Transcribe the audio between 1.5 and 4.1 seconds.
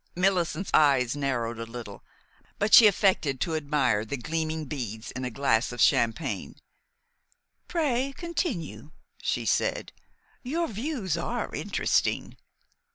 a little; but she affected to admire